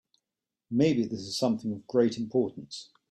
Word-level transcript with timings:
Maybe 0.71 1.03
this 1.05 1.19
is 1.19 1.37
something 1.37 1.71
of 1.73 1.85
great 1.85 2.17
importance. 2.17 2.89